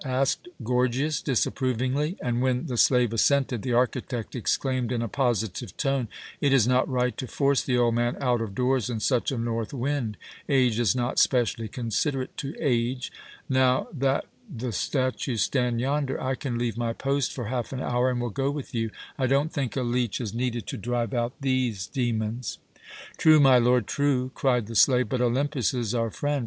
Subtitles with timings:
[0.03, 6.07] asked Gorgias, disapprovingly, and when the slave assented, the architect exclaimed in a positive tone:
[6.39, 9.37] "It is not right to force the old man out of doors in such a
[9.37, 10.17] north wind.
[10.49, 13.11] Age is not specially considerate to age.
[13.47, 18.09] Now that the statues stand yonder, I can leave my post for half an hour
[18.09, 18.89] and will go with you.
[19.19, 22.57] I don't think a leech is needed to drive out these demons."
[23.17, 26.39] "True, my lord, true!" cried the slave, "but Olympus is our friend.